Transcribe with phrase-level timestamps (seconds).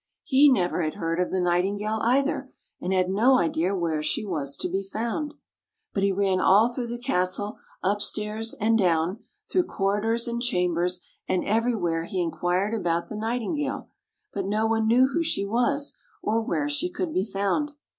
[0.23, 2.51] He never had heard of the Nightingale, either,
[2.81, 5.35] and had no idea where she was to be found.
[5.93, 9.19] But he ran all through the castle, up stairs and down,
[9.51, 13.89] through corridors and chambers, and everywhere he inquired about the Night ingale.
[14.33, 17.73] But no one knew who she was, or where she could be found.